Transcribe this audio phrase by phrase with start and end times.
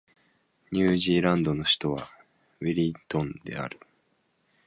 [0.71, 2.09] ニュージーランドの首都は
[2.59, 3.79] ウェリントンである